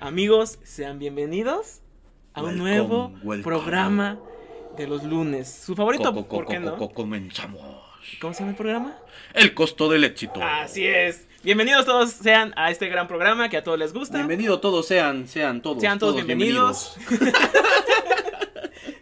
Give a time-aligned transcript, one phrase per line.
[0.00, 1.80] Amigos, sean bienvenidos
[2.34, 3.42] a un Welcome, nuevo welcome.
[3.42, 4.18] programa
[4.76, 5.48] de los lunes.
[5.48, 6.76] Su favorito, Co- co- ¿por qué no?
[6.76, 7.60] co- comenzamos.
[8.20, 8.98] ¿Cómo se llama el programa?
[9.32, 10.40] El costo del éxito.
[10.42, 11.28] Así es.
[11.44, 14.18] Bienvenidos todos sean a este gran programa que a todos les gusta.
[14.18, 15.80] Bienvenido todos sean, sean todos.
[15.80, 16.94] Sean todos, bienvenidos.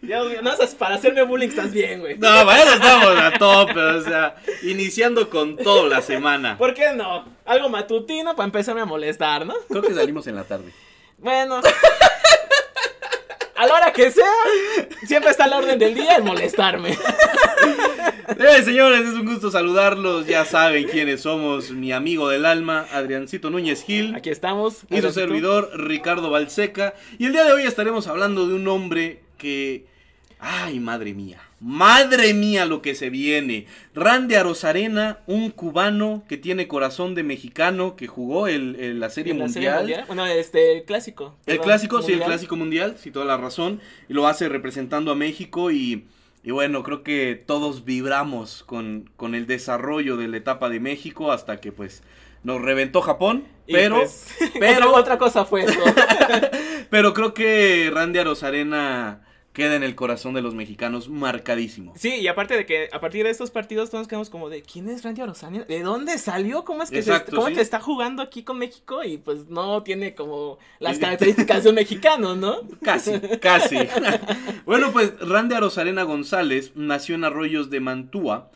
[0.01, 2.17] Dios mío, no, para hacerme bullying estás bien, güey.
[2.17, 6.57] No, bueno, estamos a tope, o sea, iniciando con todo la semana.
[6.57, 7.25] ¿Por qué no?
[7.45, 9.53] Algo matutino para empezarme a molestar, ¿no?
[9.69, 10.71] Creo que salimos en la tarde.
[11.19, 11.61] Bueno.
[13.55, 14.25] A la hora que sea,
[15.05, 16.97] siempre está la orden del día el molestarme.
[18.39, 20.25] Eh, señores, es un gusto saludarlos.
[20.25, 21.71] Ya saben quiénes somos.
[21.71, 24.15] Mi amigo del alma, Adriancito Núñez Gil.
[24.15, 24.85] Aquí estamos.
[24.89, 26.93] Y su servidor, Ricardo Balseca.
[27.19, 29.85] Y el día de hoy estaremos hablando de un hombre que.
[30.39, 31.39] ¡Ay, madre mía!
[31.59, 33.67] ¡Madre mía lo que se viene!
[33.93, 39.33] Randy Arozarena, un cubano que tiene corazón de mexicano, que jugó el, el- la serie
[39.33, 40.03] En la serie mundial.
[40.07, 41.37] Bueno, este, el clásico.
[41.45, 43.81] El clásico, sí, el clásico mundial, sí, toda la razón.
[44.09, 46.05] Y lo hace representando a México y,
[46.43, 51.31] y bueno, creo que todos vibramos con, con el desarrollo de la etapa de México
[51.31, 52.03] hasta que pues
[52.43, 53.45] nos reventó Japón.
[53.67, 55.79] Y, Pero, pues, pero, otra, otra cosa fue eso.
[56.89, 59.21] pero creo que Randy Arozarena
[59.53, 61.93] queda en el corazón de los mexicanos marcadísimo.
[61.97, 64.87] Sí, y aparte de que a partir de estos partidos todos quedamos como de ¿quién
[64.87, 65.59] es Randy Orozani?
[65.67, 66.63] ¿De dónde salió?
[66.63, 67.53] ¿Cómo es que, se- Exacto, cómo sí.
[67.53, 69.03] es que está jugando aquí con México?
[69.03, 72.61] Y pues no tiene como las características de un mexicano, ¿no?
[72.81, 73.77] Casi, casi.
[74.65, 78.51] bueno, pues Randy Arozarena González nació en Arroyos de Mantua,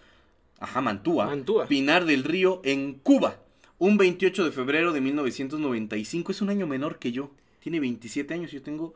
[0.60, 1.68] ajá, Mantua, Mantua.
[1.68, 3.40] Pinar del Río, en Cuba,
[3.80, 6.32] un 28 de febrero de 1995.
[6.32, 7.32] Es un año menor que yo.
[7.60, 8.94] Tiene 27 años, yo tengo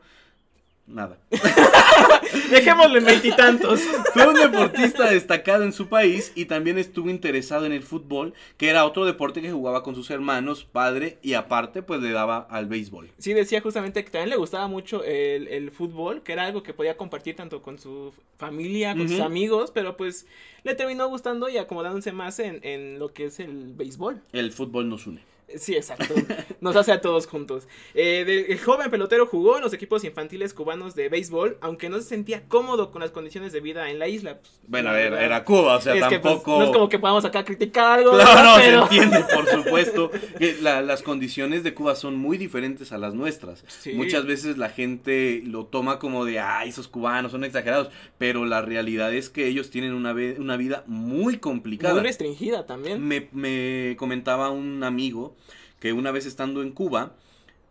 [0.90, 1.18] nada.
[2.50, 3.80] Dejémoslo en veintitantos.
[4.12, 8.68] Fue un deportista destacado en su país y también estuvo interesado en el fútbol, que
[8.68, 12.66] era otro deporte que jugaba con sus hermanos, padre y aparte pues le daba al
[12.66, 13.10] béisbol.
[13.18, 16.74] Sí, decía justamente que también le gustaba mucho el, el fútbol, que era algo que
[16.74, 20.26] podía compartir tanto con su familia, con sus amigos, pero pues
[20.62, 24.20] le terminó gustando y acomodándose más en, en lo que es el béisbol.
[24.32, 25.29] El fútbol nos une.
[25.56, 26.14] Sí, exacto.
[26.60, 27.66] Nos hace a todos juntos.
[27.94, 31.96] Eh, de- el joven pelotero jugó en los equipos infantiles cubanos de béisbol, aunque no
[31.98, 34.38] se sentía cómodo con las condiciones de vida en la isla.
[34.38, 35.22] pues, Bueno, era, verdad.
[35.24, 36.58] era Cuba, o sea, Es que, pues, tampoco...
[36.58, 38.12] no es como que podamos acá criticar algo.
[38.12, 38.80] Claro, ¿verdad?
[38.80, 40.10] no, se entiende, por supuesto.
[40.38, 43.64] que la- las condiciones de Cuba son muy diferentes a las nuestras.
[43.66, 43.92] Sí.
[43.94, 47.90] Muchas veces la gente lo toma como de, ay, esos cubanos son exagerados.
[48.18, 51.94] Pero la realidad es que ellos tienen una, una vida muy complicada.
[51.94, 53.06] Muy restringida también.
[53.06, 55.34] me, me comentaba un amigo
[55.80, 57.14] que una vez estando en Cuba,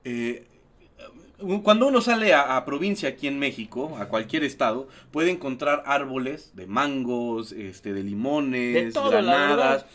[0.04, 0.46] eh,
[1.64, 6.52] cuando uno sale a, a provincia aquí en México, a cualquier estado, puede encontrar árboles
[6.54, 9.86] de mangos, este, de limones, De todo, la granadas.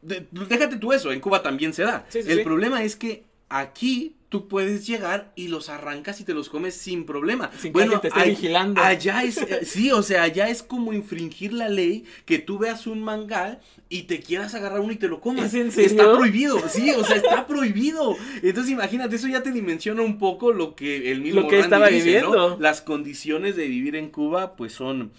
[0.00, 2.06] De- déjate tú eso, en Cuba también se da.
[2.08, 2.44] Sí, sí, El sí.
[2.44, 7.04] problema es que aquí tú puedes llegar y los arrancas y te los comes sin
[7.04, 7.50] problema.
[7.60, 8.80] Sin que alguien te esté ay- vigilando.
[8.80, 12.86] Allá es, eh, sí, o sea, allá es como infringir la ley que tú veas
[12.86, 13.60] un mangal
[13.90, 15.52] y te quieras agarrar uno y te lo comas.
[15.52, 18.16] Está prohibido, sí, o sea, está prohibido.
[18.42, 21.64] Entonces imagínate, eso ya te dimensiona un poco lo que el mismo Lo que Randy
[21.66, 22.34] estaba dice, viviendo.
[22.34, 22.58] ¿no?
[22.58, 25.12] Las condiciones de vivir en Cuba, pues son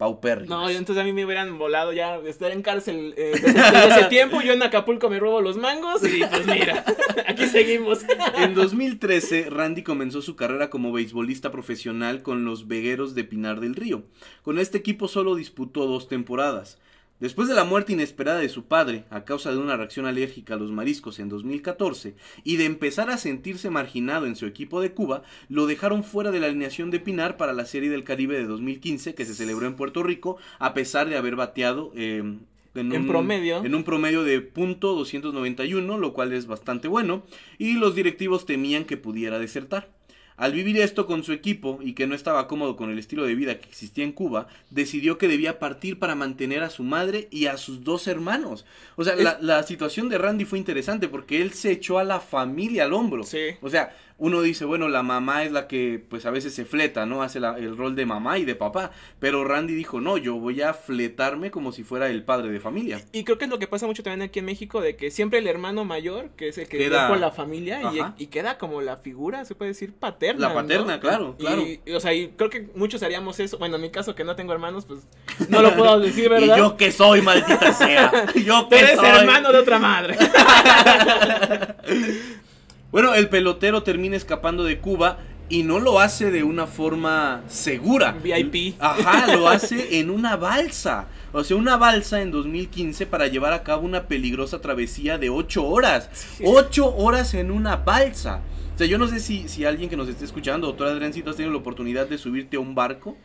[0.00, 0.48] paupérrimas.
[0.48, 4.40] No, entonces a mí me hubieran volado ya estar en cárcel eh, desde ese tiempo.
[4.40, 6.86] Yo en Acapulco me robo los mangos y pues mira,
[7.28, 7.98] aquí seguimos.
[8.38, 13.74] En 2013, Randy comenzó su carrera como beisbolista profesional con los Vegueros de Pinar del
[13.74, 14.04] Río.
[14.40, 16.78] Con este equipo solo disputó dos temporadas.
[17.20, 20.56] Después de la muerte inesperada de su padre, a causa de una reacción alérgica a
[20.56, 22.14] los mariscos en 2014,
[22.44, 26.40] y de empezar a sentirse marginado en su equipo de Cuba, lo dejaron fuera de
[26.40, 29.76] la alineación de Pinar para la Serie del Caribe de 2015 que se celebró en
[29.76, 32.22] Puerto Rico, a pesar de haber bateado eh,
[32.74, 33.64] en, En un, promedio.
[33.64, 37.24] en un promedio de punto 291, lo cual es bastante bueno,
[37.58, 39.90] y los directivos temían que pudiera desertar.
[40.40, 43.34] Al vivir esto con su equipo y que no estaba cómodo con el estilo de
[43.34, 47.44] vida que existía en Cuba, decidió que debía partir para mantener a su madre y
[47.44, 48.64] a sus dos hermanos.
[48.96, 52.20] O sea, la, la situación de Randy fue interesante porque él se echó a la
[52.20, 53.22] familia al hombro.
[53.24, 53.50] Sí.
[53.60, 57.06] O sea, uno dice, bueno, la mamá es la que pues a veces se fleta,
[57.06, 57.22] ¿no?
[57.22, 58.92] Hace la- el rol de mamá y de papá.
[59.18, 63.00] Pero Randy dijo, no, yo voy a fletarme como si fuera el padre de familia.
[63.12, 65.40] Y creo que es lo que pasa mucho también aquí en México, de que siempre
[65.40, 67.80] el hermano mayor, que es el que Queda- con la familia,
[68.18, 70.42] y, queda como la figura, se puede decir, paterna.
[70.42, 70.54] La ¿no?
[70.54, 71.62] paterna, claro, Y- claro.
[71.62, 73.58] y, o sea, y creo que muchos haríamos eso.
[73.58, 75.00] Bueno, en mi caso, que no tengo hermanos, pues
[75.48, 76.56] no lo puedo decir, ¿verdad?
[76.56, 78.26] ¿Y yo qué soy, maldita sea?
[78.44, 79.06] ¿Yo Tú qué eres soy?
[79.08, 80.16] hermano de otra madre.
[82.92, 88.12] Bueno, el pelotero termina escapando de Cuba y no lo hace de una forma segura.
[88.12, 88.74] VIP.
[88.80, 91.06] Ajá, lo hace en una balsa.
[91.32, 95.64] O sea, una balsa en 2015 para llevar a cabo una peligrosa travesía de 8
[95.64, 96.10] horas.
[96.44, 98.40] 8 horas en una balsa.
[98.74, 101.36] O sea, yo no sé si, si alguien que nos esté escuchando, doctor Adriancito, has
[101.36, 103.16] tenido la oportunidad de subirte a un barco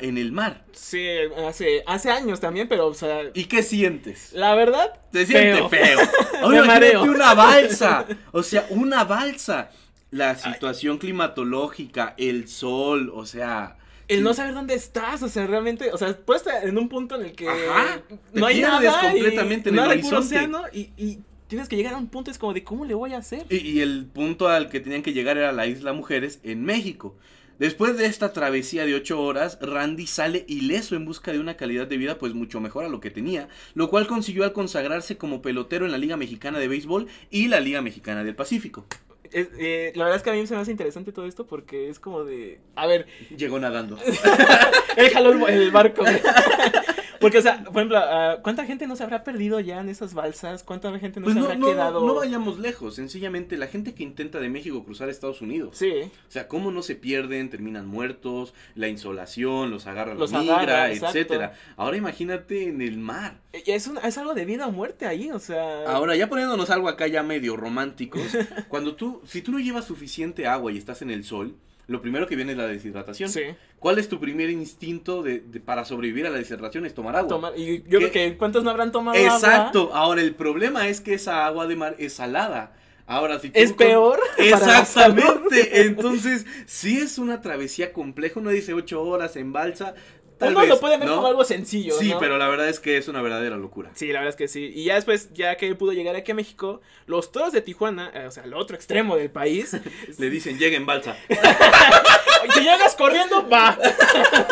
[0.00, 0.64] en el mar.
[0.72, 1.06] Sí,
[1.46, 4.32] hace, hace años también, pero, o sea, ¿Y qué sientes?
[4.32, 5.68] la verdad, Se siente feo.
[5.68, 5.98] feo.
[6.32, 7.04] Me Ahora mareo.
[7.04, 8.06] imagínate una balsa.
[8.32, 9.70] O sea, una balsa.
[10.10, 13.76] La situación climatológica, el sol, o sea.
[14.08, 14.24] El sí.
[14.24, 17.26] no saber dónde estás, o sea, realmente, o sea, puedes estar en un punto en
[17.26, 18.02] el que Ajá,
[18.32, 21.20] te no hay pierdes nada completamente y en el nada, hay puro océano y, y
[21.46, 23.46] tienes que llegar a un punto es como de cómo le voy a hacer.
[23.50, 27.14] Y, y el punto al que tenían que llegar era la isla Mujeres en México.
[27.60, 31.86] Después de esta travesía de 8 horas, Randy sale ileso en busca de una calidad
[31.86, 35.42] de vida pues mucho mejor a lo que tenía, lo cual consiguió al consagrarse como
[35.42, 38.86] pelotero en la Liga Mexicana de Béisbol y la Liga Mexicana del Pacífico.
[39.30, 42.00] Eh, la verdad es que a mí se me hace interesante todo esto porque es
[42.00, 43.98] como de, a ver, Llegó nadando.
[44.96, 46.02] él jaló el, el barco.
[47.20, 50.14] Porque, o sea, por ejemplo, ah, ¿cuánta gente no se habrá perdido ya en esas
[50.14, 50.64] balsas?
[50.64, 52.06] ¿Cuánta gente no Pues no, habrá no, quedado?
[52.06, 55.76] no vayamos lejos, sencillamente la gente que intenta de México cruzar a Estados Unidos.
[55.76, 60.40] Sí, O sea, cómo no se pierden, terminan muertos, la insolación, los agarra Los la
[60.40, 61.52] migra, etcétera.
[61.76, 63.40] Ahora imagínate en el mar.
[63.52, 65.84] Y es, un- es algo de vida o muerte ahí, o sea...
[65.86, 68.22] Ahora, ya poniéndonos algo acá ya medio románticos,
[68.68, 71.54] cuando tú, si tú no llevas suficiente agua y estás en el sol,
[71.90, 73.28] lo primero que viene es la deshidratación.
[73.28, 73.42] Sí.
[73.78, 76.86] ¿Cuál es tu primer instinto de, de- para sobrevivir a la deshidratación?
[76.86, 77.28] Es tomar agua.
[77.28, 79.34] Tomar- y yo creo que ¿cuántos no habrán tomado agua?
[79.34, 79.90] Exacto.
[79.92, 82.74] Ahora, el problema es que esa agua de mar es salada.
[83.06, 84.20] Ahora, si tú Es con- peor.
[84.38, 85.80] Exactamente.
[85.82, 89.94] Entonces, si es una travesía compleja, uno dice ocho horas en balsa.
[90.40, 91.16] Tal Uno vez, lo puede ver ¿no?
[91.16, 92.18] como algo sencillo, Sí, ¿no?
[92.18, 93.90] pero la verdad es que es una verdadera locura.
[93.94, 94.72] Sí, la verdad es que sí.
[94.74, 98.24] Y ya después, ya que pudo llegar aquí a México, los toros de Tijuana, eh,
[98.26, 99.76] o sea, el otro extremo del país,
[100.18, 101.14] Le dicen, llega en balsa.
[102.54, 103.78] si llegas corriendo, va.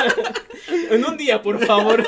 [0.90, 2.06] en un día, por favor.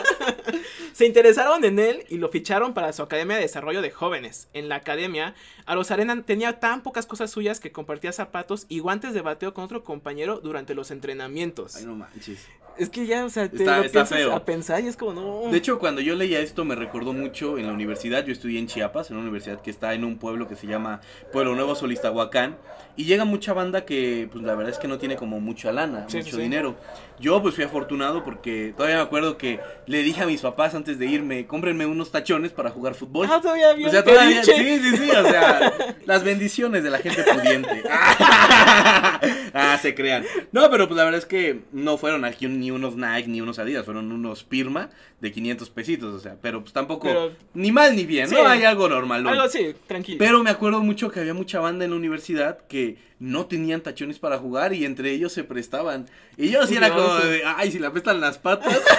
[1.00, 4.48] Se interesaron en él y lo ficharon para su Academia de Desarrollo de Jóvenes.
[4.52, 9.22] En la academia, Arena tenía tan pocas cosas suyas que compartía zapatos y guantes de
[9.22, 11.76] bateo con otro compañero durante los entrenamientos.
[11.76, 12.46] Ay, no manches.
[12.76, 14.32] Es que ya, o sea, te Está- lo está piensas feo.
[14.34, 15.50] a pensar y es como, no.
[15.50, 18.24] De hecho, cuando yo leía esto me recordó mucho en la universidad.
[18.26, 21.00] Yo estudié en Chiapas, en una universidad que está en un pueblo que se llama
[21.32, 22.58] Pueblo Nuevo Solistahuacán.
[22.96, 26.04] Y llega mucha banda que, pues la verdad es que no tiene como mucha lana,
[26.08, 26.42] Sí, mucho sí.
[26.42, 26.76] dinero.
[27.20, 30.98] Yo pues fui afortunado porque todavía me acuerdo que le dije a mis papás antes
[30.98, 33.28] de irme, cómprenme unos tachones para jugar fútbol.
[33.30, 35.72] Ah, todavía bien O sea, todavía, sí, sí, sí, o sea,
[36.06, 37.82] las bendiciones de la gente pudiente.
[39.54, 40.24] ah, se crean.
[40.52, 43.58] No, pero pues la verdad es que no fueron aquí ni unos Nike ni unos
[43.58, 44.88] Adidas, fueron unos Pirma
[45.20, 48.34] de 500 pesitos, o sea, pero pues tampoco, Pero- ni mal ni bien, Sí.
[48.34, 48.46] ¿no?
[48.48, 49.26] Hay algo normal.
[49.26, 50.18] Algo así, tranquilo.
[50.18, 54.18] Pero me acuerdo mucho que había mucha banda en la universidad que no tenían tachones
[54.18, 56.06] para jugar y entre ellos se prestaban.
[56.38, 58.80] Y yo sí era como de, ay, si le apestan las patas.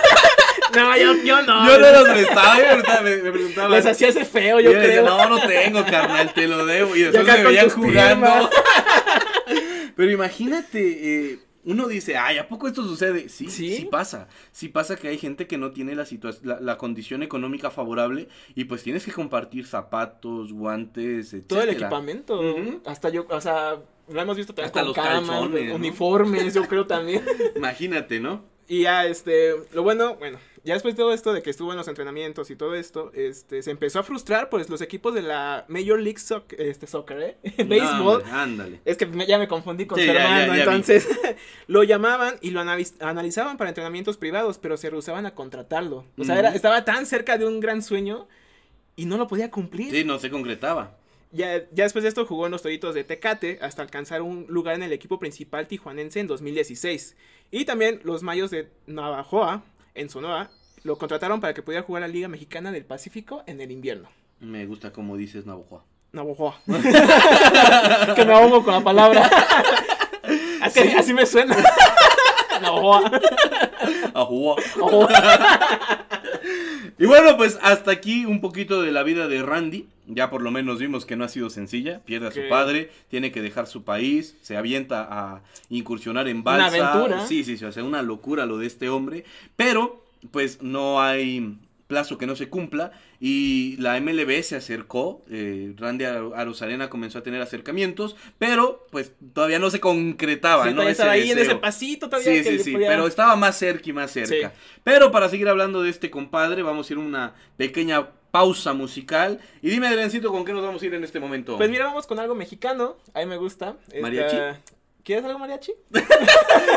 [0.75, 1.67] No, yo, yo no.
[1.67, 3.72] yo no los prestaba, yo me preguntaba- me, preguntaban.
[3.72, 5.17] Les hacía ese feo, yo yo le decía, creo.
[5.17, 6.95] no, no tengo, carnal, te lo debo.
[6.95, 8.50] Y después me veían jugando.
[9.95, 13.30] Pero imagínate, eh, uno dice, ay, ¿a poco esto sucede?
[13.30, 13.75] Sí, ¿Sí?
[13.75, 14.27] sí, pasa.
[14.51, 16.06] Sí pasa que hay gente que no tiene la,
[16.44, 21.48] la, la condición económica favorable y pues tienes que compartir zapatos, guantes, etc.
[21.48, 22.41] Todo el equipamiento.
[22.86, 25.75] Hasta yo, o sea, lo hemos visto también Hasta con los camas, calzones, ¿no?
[25.75, 27.24] uniformes, yo creo también.
[27.56, 28.44] Imagínate, ¿no?
[28.68, 31.77] Y ya, este, lo bueno, bueno, ya después de todo esto de que estuvo en
[31.77, 35.65] los entrenamientos y todo esto, este, se empezó a frustrar, pues, los equipos de la
[35.68, 37.38] Major League Soc- este, Soccer, ¿eh?
[37.65, 38.22] Béisbol.
[38.25, 38.82] Ándale, Ándale.
[38.86, 41.08] Es que me- ya me confundí con Sí, su ya, ya, hermano, ya entonces
[41.68, 46.06] lo llamaban y lo analiz- analizaban para entrenamientos privados, pero se rehusaban a contratarlo.
[46.18, 48.27] O sea, era- estaba tan cerca de un gran sueño
[48.96, 49.91] y no lo podía cumplir.
[49.91, 50.98] Sí, no se concretaba.
[51.34, 54.75] Ya, ya después de esto jugó en los Toritos de Tecate hasta alcanzar un lugar
[54.75, 57.15] en el equipo principal tijuanense en 2016.
[57.51, 59.63] Y también los Mayos de Navajoa,
[59.95, 60.51] en Sonora,
[60.83, 64.10] lo contrataron para que pudiera jugar la Liga Mexicana del Pacífico en el invierno.
[64.39, 65.83] Me gusta como dices Navajo.
[66.12, 66.60] Navajoa.
[68.15, 69.29] que me ahogo con la palabra.
[70.62, 71.57] Así así me suena.
[72.63, 73.12] Ahoa.
[74.13, 74.55] Ahoa.
[74.79, 75.10] Ahoa.
[77.00, 79.89] Y bueno, pues hasta aquí un poquito de la vida de Randy.
[80.13, 82.01] Ya por lo menos vimos que no ha sido sencilla.
[82.06, 86.44] Pierde a su padre, tiene que dejar su país, se avienta a incursionar en Una
[86.58, 86.91] balsa.
[86.94, 87.25] aventura.
[87.27, 89.24] Sí, sí, sí, o sea, una locura lo de este hombre.
[89.56, 95.74] Pero, pues no hay plazo que no se cumpla y la MLB se acercó, eh,
[95.77, 100.84] Randy Ar- Arozarena comenzó a tener acercamientos, pero pues todavía no se concretaba, Sí, ¿no?
[100.84, 103.89] estaba ahí en ese pasito todavía Sí, que sí, sí, podía- pero estaba más cerca
[103.89, 104.50] y más cerca.
[104.51, 104.56] Sí.
[104.86, 109.39] Pero para seguir hablando de este compadre, vamos a ir a una pequeña pausa musical.
[109.61, 111.57] Y dime, Adriancito, ¿con qué nos vamos a ir en este momento?
[111.57, 112.95] Pues mira, vamos con algo mexicano.
[113.13, 113.75] A mí me gusta.
[113.88, 114.38] Esta- ¿Mariachi?
[115.03, 115.73] ¿Quieres algo mariachi?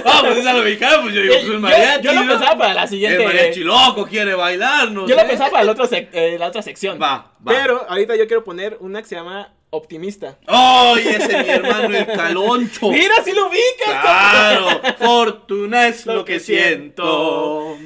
[0.06, 2.04] Ah, pues es a lo mexicano, pues yo digo, pues Yo- un mariachi.
[2.04, 2.32] yo lo ¿no?
[2.32, 5.23] pensaba para la siguiente- El mariachi loco quiere bailar, no Yo sé.
[5.23, 6.99] lo pensaba para el otro sec- eh, la otra sección.
[7.00, 7.52] Va, va.
[7.52, 10.38] Pero ahorita yo quiero poner una que se llama Optimista.
[10.47, 12.93] ¡Ay, ese mi hermano el caloncho!
[12.93, 14.02] Mira, si lo ubicas.
[14.02, 14.81] ¡Claro!
[14.99, 17.76] Fortuna es Lo lo que siento.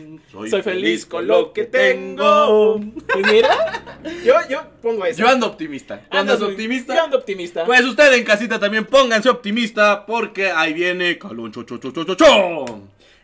[0.51, 2.79] Soy feliz con lo que tengo.
[3.11, 3.83] Pues mira,
[4.23, 5.21] yo, yo pongo eso.
[5.21, 6.03] Yo ando optimista.
[6.11, 6.95] ¿Tú andas optimista?
[6.95, 7.65] Yo ando optimista.
[7.65, 12.17] Pues usted en casita también pónganse optimista porque ahí viene Caloncho cho, cho, cho, cho,
[12.17, 12.67] cho.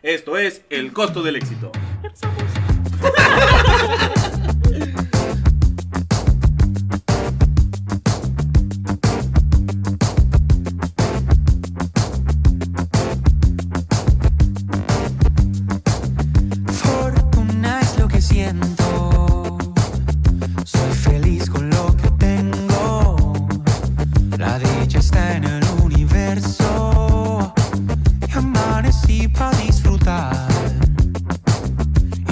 [0.01, 1.71] Esto es el costo del éxito.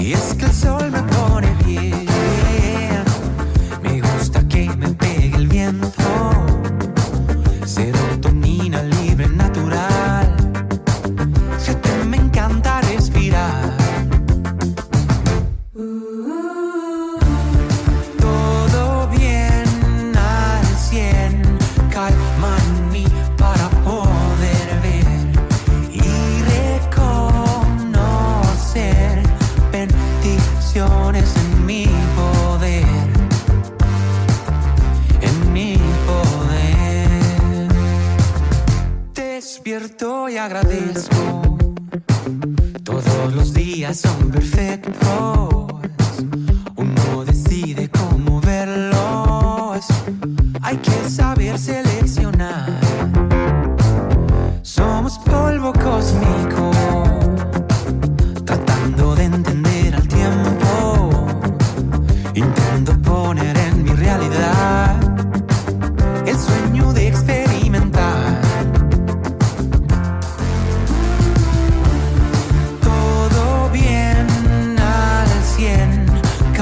[0.04, 2.03] Y es que el sol me pone bien.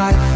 [0.03, 0.32] tight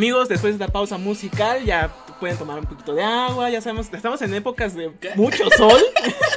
[0.00, 3.50] Amigos, después de esta pausa musical, ya pueden tomar un poquito de agua.
[3.50, 5.78] Ya sabemos, estamos en épocas de mucho sol.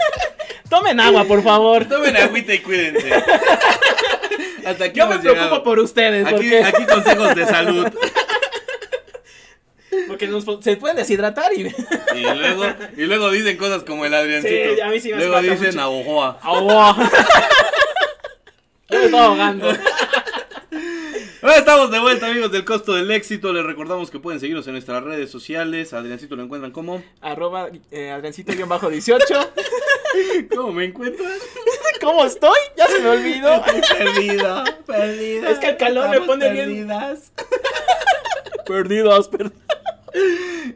[0.69, 1.85] Tomen agua, por favor.
[1.85, 3.09] Tomen agüita y cuídense.
[4.65, 5.63] Hasta aquí Yo me hemos preocupo llegado.
[5.63, 6.25] por ustedes.
[6.27, 7.87] Aquí, porque aquí consejos de salud.
[10.09, 11.73] porque nos- se pueden deshidratar y.
[12.17, 12.65] Y luego,
[12.97, 14.75] y luego dicen cosas como el Adriancito.
[14.75, 15.79] Sí, a mí sí me luego dicen mucho.
[15.79, 16.37] a Ojoa.
[16.41, 16.97] ¡Agua!
[18.89, 19.71] Yo me estoy ahogando.
[21.43, 23.51] Ahora estamos de vuelta, amigos del costo del éxito.
[23.51, 25.91] Les recordamos que pueden seguirnos en nuestras redes sociales.
[25.91, 27.03] Adriancito lo encuentran como.
[27.19, 29.47] Arroba eh, Adriancito-18.
[30.55, 31.41] ¿Cómo me encuentras?
[32.01, 32.57] ¿Cómo estoy?
[32.77, 33.61] Ya se me olvidó.
[33.97, 35.49] Perdido, perdido.
[35.49, 37.33] Es que el calor me pone bien- perdidas.
[38.65, 39.59] Perdidos, perdidos.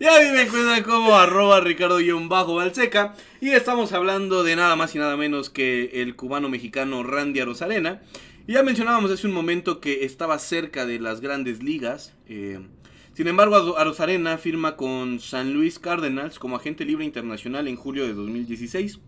[0.01, 3.15] Y a mí me encuentran como arroba ricardo-balseca.
[3.39, 8.01] Y estamos hablando de nada más y nada menos que el cubano mexicano Randy Arozarena.
[8.47, 12.13] Y ya mencionábamos hace un momento que estaba cerca de las grandes ligas.
[12.27, 12.59] eh,
[13.13, 18.05] sin embargo, Aro- Arozarena firma con San Luis Cardinals como agente libre internacional en julio
[18.05, 18.99] de 2016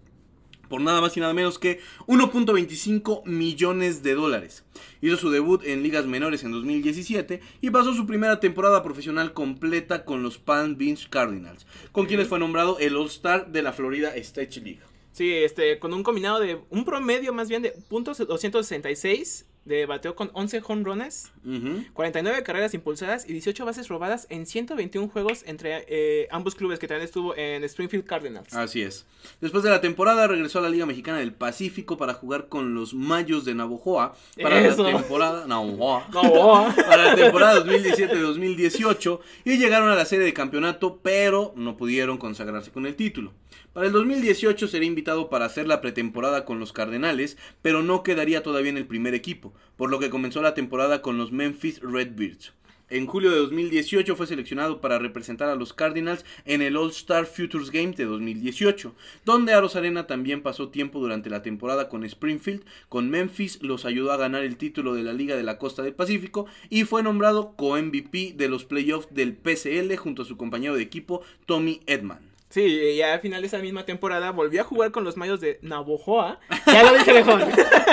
[0.67, 4.63] por nada más y nada menos que 1.25 millones de dólares.
[5.01, 10.05] Hizo su debut en ligas menores en 2017 y pasó su primera temporada profesional completa
[10.05, 14.59] con los Palm Beach Cardinals, con quienes fue nombrado el All-Star de la Florida State
[14.61, 14.79] League.
[15.19, 20.15] Sí, este, con un combinado de un promedio más bien de puntos 266 de bateo
[20.15, 21.83] con 11 jonrones, Ujú.
[21.91, 26.87] 49 carreras impulsadas y 18 bases robadas en 121 juegos entre eh, ambos clubes que
[26.87, 28.53] también estuvo en Springfield Cardinals.
[28.53, 29.05] Así es.
[29.41, 32.93] Después de la temporada regresó a la Liga Mexicana del Pacífico para jugar con los
[32.93, 34.83] Mayos de Navojoa para Eso.
[34.83, 36.07] la temporada Navojoa.
[36.13, 42.17] No, para la temporada 2017-2018 y llegaron a la serie de campeonato, pero no pudieron
[42.17, 43.33] consagrarse con el título.
[43.73, 48.41] Para el 2018 sería invitado para hacer la pretemporada con los Cardenales, pero no quedaría
[48.41, 52.53] todavía en el primer equipo, por lo que comenzó la temporada con los Memphis Redbirds.
[52.89, 57.69] En julio de 2018 fue seleccionado para representar a los Cardinals en el All-Star Futures
[57.69, 63.11] Game de 2018, donde Aros Arena también pasó tiempo durante la temporada con Springfield, con
[63.11, 66.47] Memphis los ayudó a ganar el título de la Liga de la Costa del Pacífico
[66.71, 71.21] y fue nombrado co-MVP de los playoffs del PCL junto a su compañero de equipo
[71.45, 72.28] Tommy Edman.
[72.49, 75.39] Sí, y ya al final de esa misma temporada volvió a jugar con los Mayos
[75.39, 76.39] de Navojoa.
[76.65, 77.43] Ya lo dije mejor.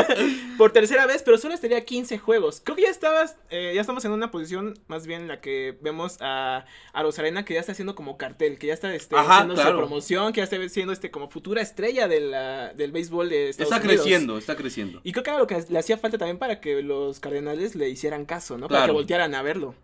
[0.58, 2.60] Por tercera vez, pero solo estaría 15 juegos.
[2.64, 5.76] Creo que ya estabas, eh, ya estamos en una posición más bien en la que
[5.82, 9.34] vemos a, a Rosarena que ya está haciendo como cartel, que ya está este, Ajá,
[9.34, 9.70] haciendo claro.
[9.72, 13.50] su promoción, que ya está siendo este como futura estrella de la- del béisbol de
[13.50, 14.02] Estados Está Unidos.
[14.04, 15.00] creciendo, está creciendo.
[15.04, 17.88] Y creo que era lo que le hacía falta también para que los Cardenales le
[17.90, 18.68] hicieran caso, ¿no?
[18.68, 19.74] Para que voltearan a verlo.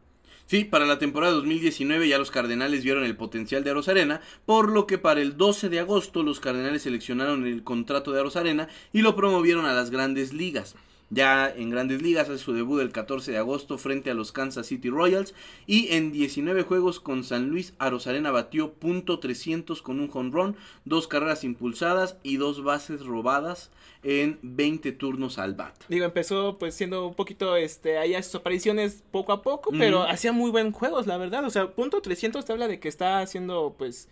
[0.46, 4.86] Sí, para la temporada 2019 ya los Cardenales vieron el potencial de Arena, por lo
[4.86, 9.17] que para el 12 de agosto los Cardenales seleccionaron el contrato de Arena y lo
[9.17, 10.75] promovieron a las grandes ligas.
[11.14, 14.68] Ya en grandes ligas hace su debut el 14 de agosto frente a los Kansas
[14.68, 15.34] City Royals
[15.66, 21.08] y en 19 juegos con San Luis Arena batió .300 con un home run, dos
[21.08, 23.70] carreras impulsadas y dos bases robadas
[24.02, 25.75] en 20 turnos al bat.
[25.90, 30.04] Digo, empezó pues siendo un poquito, este, ahí a sus apariciones poco a poco, pero
[30.04, 31.44] hacía muy buen juegos, la verdad.
[31.44, 34.08] O sea, punto 300 te habla de que está haciendo, pues,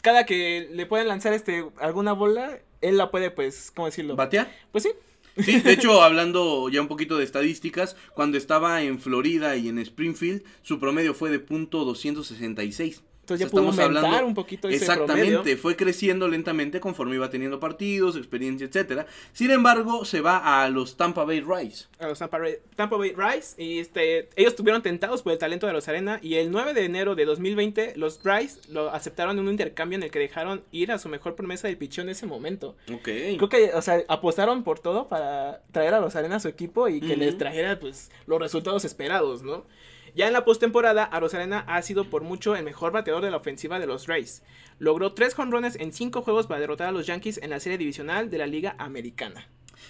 [0.00, 4.16] cada que le pueden lanzar, este, alguna bola, él la puede, pues, ¿cómo decirlo?
[4.16, 4.50] ¿Batear?
[4.72, 4.90] Pues sí.
[5.38, 9.78] Sí, de hecho, hablando ya un poquito de estadísticas, cuando estaba en Florida y en
[9.78, 13.02] Springfield, su promedio fue de punto .266.
[13.28, 15.58] Entonces ya pudo aumentar un poquito ese Exactamente, promedio.
[15.58, 19.06] fue creciendo lentamente conforme iba teniendo partidos, experiencia, etcétera.
[19.34, 21.90] Sin embargo, se va a los Tampa Bay Rays.
[21.98, 22.38] a los Tampa,
[22.74, 26.36] Tampa Bay Rays y este ellos estuvieron tentados por el talento de los Arena y
[26.36, 30.10] el 9 de enero de 2020 los Rays lo aceptaron en un intercambio en el
[30.10, 32.76] que dejaron ir a su mejor promesa del pichón en ese momento.
[32.90, 33.02] Ok.
[33.02, 36.88] Creo que, o sea, apostaron por todo para traer a los Arena a su equipo
[36.88, 39.66] y que les trajera, pues, los resultados esperados, ¿no?
[40.14, 43.78] Ya en la postemporada, Arozarena ha sido por mucho el mejor bateador de la ofensiva
[43.78, 44.42] de los Rays.
[44.78, 48.30] Logró tres jonrones en cinco juegos para derrotar a los Yankees en la serie divisional
[48.30, 49.48] de la Liga Americana.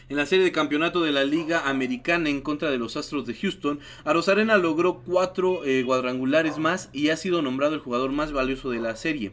[0.08, 3.34] En la serie de campeonato de la Liga Americana en contra de los Astros de
[3.34, 8.70] Houston, Arozarena logró cuatro eh, cuadrangulares más y ha sido nombrado el jugador más valioso
[8.70, 9.32] de la serie.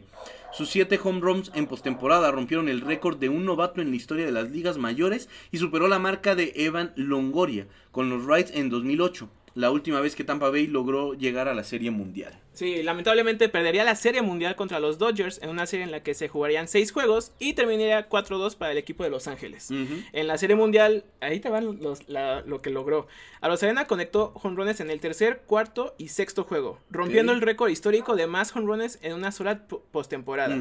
[0.52, 4.24] Sus siete home runs en postemporada rompieron el récord de un novato en la historia
[4.24, 8.70] de las ligas mayores y superó la marca de Evan Longoria con los Rays en
[8.70, 12.38] 2008, la última vez que Tampa Bay logró llegar a la serie mundial.
[12.52, 16.14] Sí, lamentablemente perdería la serie mundial contra los Dodgers en una serie en la que
[16.14, 19.70] se jugarían seis juegos y terminaría 4-2 para el equipo de Los Ángeles.
[20.12, 23.08] En la serie mundial, ahí te van los- la- lo que logró.
[23.40, 28.26] Arozarena conectó jonrones en el tercer, cuarto y sexto juego, rompiendo el récord histórico de
[28.26, 30.54] más jonrones en una sola po- postemporada.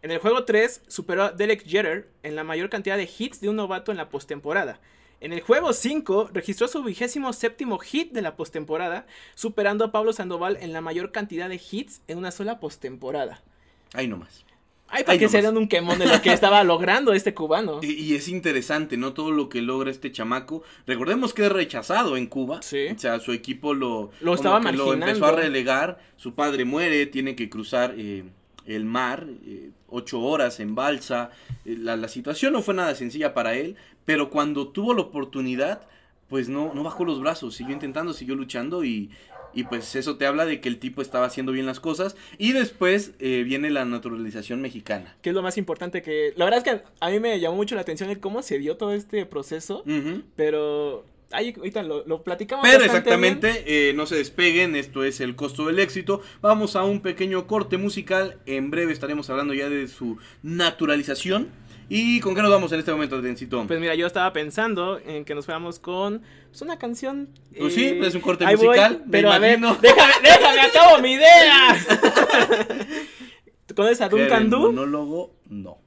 [0.00, 3.48] En el juego 3 superó a Derek Jeter en la mayor cantidad de hits de
[3.48, 4.80] un novato en la postemporada.
[5.20, 10.12] En el juego 5 registró su vigésimo séptimo hit de la postemporada, superando a Pablo
[10.12, 13.42] Sandoval en la mayor cantidad de hits en una sola postemporada.
[13.94, 14.44] Ahí nomás.
[14.90, 15.32] Ay, para Ahí que nomás.
[15.32, 17.80] se den un quemón de lo que estaba logrando este cubano.
[17.82, 19.12] Y, y es interesante, ¿no?
[19.12, 20.62] Todo lo que logra este chamaco.
[20.86, 22.62] Recordemos que es rechazado en Cuba.
[22.62, 22.86] Sí.
[22.94, 25.98] O sea, su equipo lo, estaba empezó a relegar.
[26.16, 28.24] Su padre muere, tiene que cruzar eh,
[28.68, 31.30] el mar, eh, ocho horas en balsa.
[31.64, 35.86] Eh, la, la situación no fue nada sencilla para él, pero cuando tuvo la oportunidad,
[36.28, 39.10] pues no, no bajó los brazos, siguió intentando, siguió luchando y,
[39.54, 42.16] y pues eso te habla de que el tipo estaba haciendo bien las cosas.
[42.36, 45.16] Y después eh, viene la naturalización mexicana.
[45.22, 46.34] Que es lo más importante que...
[46.36, 48.76] La verdad es que a mí me llamó mucho la atención el cómo se dio
[48.76, 49.82] todo este proceso.
[50.36, 52.66] Pero ahí ahorita lo, lo platicamos.
[52.68, 56.22] Pero exactamente, eh, no se despeguen, esto es el costo del éxito.
[56.40, 58.38] Vamos a un pequeño corte musical.
[58.46, 61.48] En breve estaremos hablando ya de su naturalización.
[61.90, 63.34] ¿Y con qué nos vamos en este momento, bien.
[63.66, 67.30] Pues mira, yo estaba pensando en que nos fuéramos con pues, una canción.
[67.58, 70.98] Pues sí, eh, es un corte voy, musical, me pero a ver, déjame, déjame, acabo
[70.98, 71.76] mi idea.
[73.74, 75.78] con esa Que Duncan Du, monólogo, no.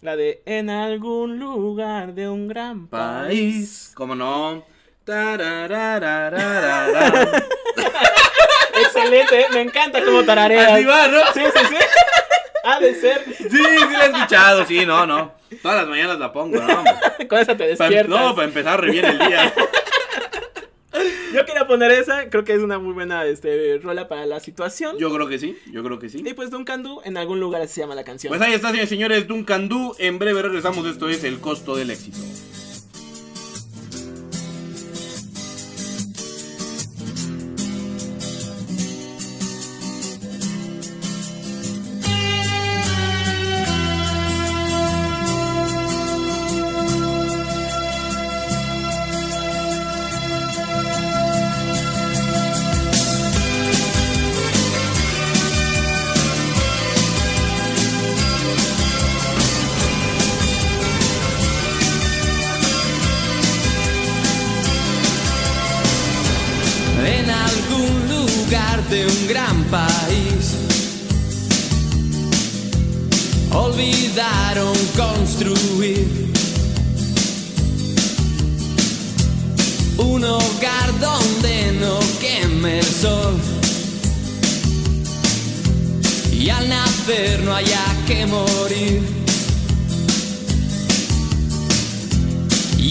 [0.00, 3.26] la de En algún lugar de un gran país.
[3.26, 4.64] País, ¿cómo no?
[8.74, 10.72] Excelente, me encanta cómo tarareas.
[10.72, 11.18] Así va, ¿no?
[11.32, 11.76] Sí, sí, sí.
[12.64, 13.24] Ha de ser.
[13.36, 13.58] Sí, sí
[13.92, 15.34] la he escuchado, sí, no, no.
[15.62, 16.84] Todas las mañanas la pongo, ¿no?
[17.28, 18.08] Con esa te Pa- despiertas.
[18.08, 19.52] no, para empezar re bien el día.
[21.34, 24.96] Yo quería poner esa, creo que es una muy buena este, rola para la situación.
[24.98, 26.22] Yo creo que sí, yo creo que sí.
[26.24, 28.28] Y pues Duncan Du, en algún lugar se llama la canción.
[28.30, 29.96] Pues ahí está, señores, señores, Duncan Du.
[29.98, 32.18] En breve regresamos, esto es el costo del éxito.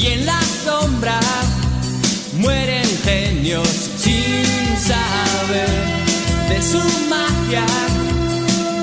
[0.04, 1.18] Y en la sombra
[2.34, 5.70] mueren genios sin saber
[6.50, 7.66] de su magia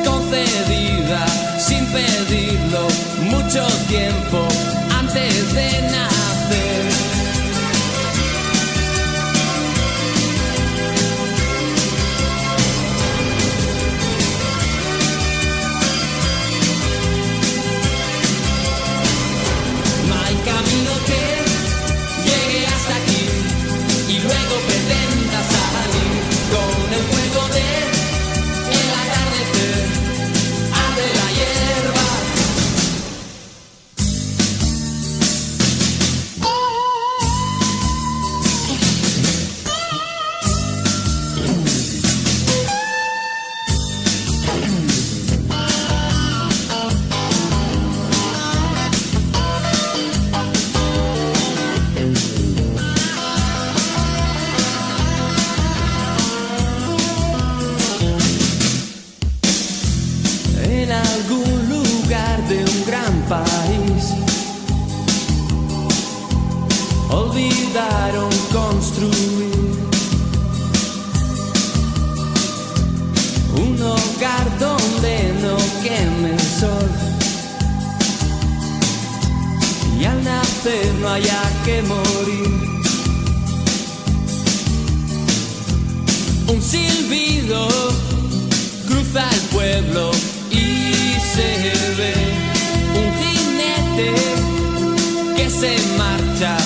[0.03, 1.27] concedida
[1.59, 2.89] sin pedirlo
[3.25, 4.49] mucho tiempo
[4.99, 6.10] antes de nacer.
[67.13, 69.51] Olvidaron construir
[73.57, 76.91] un hogar donde no queme el sol.
[80.01, 82.71] Y al nacer no haya que morir.
[86.47, 87.69] Un silbido
[88.87, 90.11] cruza el pueblo
[90.51, 92.15] y se ve
[93.01, 94.15] un jinete
[95.37, 96.57] que se marcha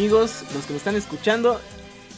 [0.00, 1.60] Amigos, los que me están escuchando,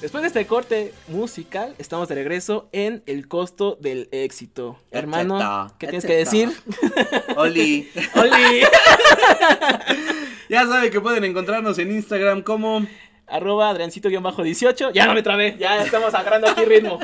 [0.00, 4.78] Después de este corte musical, estamos de regreso en El costo del éxito.
[4.92, 6.52] Hermano, ¿qué tienes que decir?
[7.36, 7.90] Oli.
[8.14, 8.62] ¡Oli!
[10.48, 12.86] Ya saben que pueden encontrarnos en Instagram como.
[13.26, 14.92] Arroba Adriancito-18.
[14.92, 17.00] Ya no me trabé, ya estamos agarrando aquí ritmo.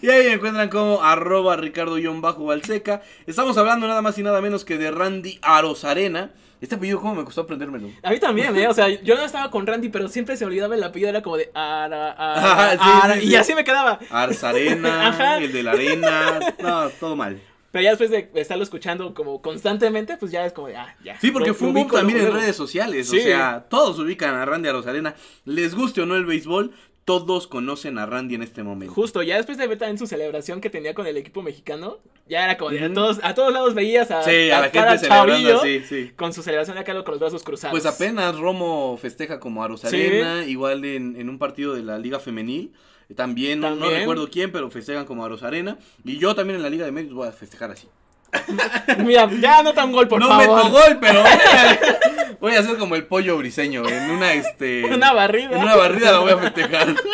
[0.00, 3.02] Y ahí me encuentran como arroba Ricardo-Balseca.
[3.26, 6.30] Estamos hablando nada más y nada menos que de Randy Arozarena.
[6.62, 7.88] Este apellido, ¿cómo me costó aprendérmelo?
[8.04, 8.68] A mí también, ¿eh?
[8.68, 11.36] O sea, yo no estaba con Randy, pero siempre se olvidaba el apellido, era como
[11.36, 13.34] de Ara, Ara, Ajá, sí, Ara, sí, y sí.
[13.36, 13.98] así me quedaba.
[14.10, 15.38] Arzarena, Ajá.
[15.38, 16.40] el de la arena.
[16.62, 17.40] No, todo mal.
[17.72, 21.18] Pero ya después de estarlo escuchando como constantemente, pues ya es como de, ah, ya.
[21.20, 23.08] Sí, porque Lo- fue un boom también en redes sociales.
[23.08, 23.18] Sí.
[23.18, 25.14] O sea, todos ubican a Randy Arozarena.
[25.46, 26.72] Les guste o no el béisbol,
[27.04, 28.94] todos conocen a Randy en este momento.
[28.94, 32.44] Justo, ya después de ver también su celebración que tenía con el equipo mexicano, ya
[32.44, 35.06] era como de, a todos, a todos lados veías a, Sí, a la cada gente
[35.08, 36.12] celebrando así, sí.
[36.14, 37.72] con su celebración acá con los brazos cruzados.
[37.72, 42.20] Pues apenas Romo festeja como a Rosarena, igual en, en un partido de la Liga
[42.20, 42.72] Femenil.
[43.08, 45.78] eh, También, no- no recuerdo quién, pero festejan como a Rosarena.
[46.04, 47.88] Y yo también en la Liga de Medios voy a festejar así.
[49.04, 50.56] Mira, ya anota un gol, por no favor.
[50.64, 51.22] meto gol, pero
[52.42, 53.88] voy a, hacer como el pollo briseño.
[53.88, 54.84] En una, este.
[54.92, 55.56] Una barrida.
[55.56, 56.94] En una barrida lo voy a festejar.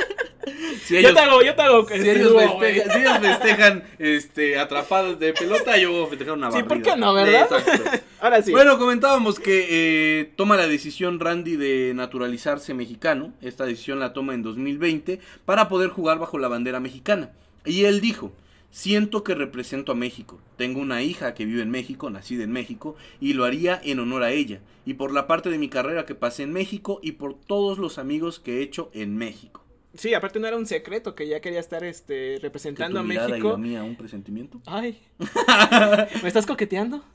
[0.85, 1.87] Si Yo ellos, te hago, yo te hago.
[1.87, 2.75] si este, ellos dúo, güey.
[2.77, 6.69] festejan, si ellos festejan este, atrapados de pelota, yo voy a festejar una Sí, barrida.
[6.69, 7.43] ¿por qué no, verdad?
[7.43, 7.91] Exacto.
[8.21, 8.53] Ahora sí.
[8.53, 13.35] Bueno, comentábamos que eh, toma la decisión Randy de naturalizarse mexicano.
[13.43, 17.33] Esta decisión la toma en 2020 para poder jugar bajo la bandera mexicana.
[17.67, 18.33] Y él dijo,
[18.71, 20.39] siento que represento a México.
[20.57, 24.23] Tengo una hija que vive en México, nacida en México, y lo haría en honor
[24.23, 24.61] a ella.
[24.87, 27.99] Y por la parte de mi carrera que pasé en México y por todos los
[27.99, 29.65] amigos que he hecho en México.
[29.95, 33.03] Sí, aparte no era un secreto que ya quería estar este Que representando tu a
[33.05, 33.51] mirada y México.
[33.53, 34.61] la mía un presentimiento.
[34.67, 35.01] Ay.
[36.23, 37.03] ¿Me estás coqueteando?